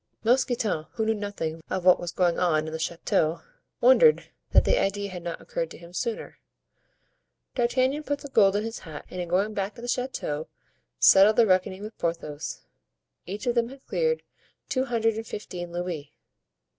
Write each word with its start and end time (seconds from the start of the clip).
Mousqueton, 0.23 0.87
who 0.93 1.05
knew 1.05 1.13
nothing 1.13 1.61
of 1.69 1.85
what 1.85 1.99
was 1.99 2.11
going 2.11 2.39
on 2.39 2.65
in 2.65 2.73
the 2.73 2.79
chateau, 2.79 3.41
wondered 3.81 4.31
that 4.49 4.65
the 4.65 4.79
idea 4.81 5.11
had 5.11 5.21
not 5.21 5.39
occurred 5.39 5.69
to 5.69 5.77
him 5.77 5.93
sooner. 5.93 6.39
D'Artagnan 7.53 8.01
put 8.01 8.17
the 8.21 8.27
gold 8.29 8.55
in 8.55 8.63
his 8.63 8.79
hat, 8.79 9.05
and 9.11 9.21
in 9.21 9.27
going 9.29 9.53
back 9.53 9.75
to 9.75 9.81
the 9.83 9.87
chateau 9.87 10.47
settled 10.97 11.35
the 11.35 11.45
reckoning 11.45 11.83
with 11.83 11.99
Porthos, 11.99 12.61
each 13.27 13.45
of 13.45 13.53
them 13.53 13.69
had 13.69 13.85
cleared 13.85 14.23
two 14.69 14.85
hundred 14.85 15.17
and 15.17 15.27
fifteen 15.27 15.71
louis. 15.71 16.11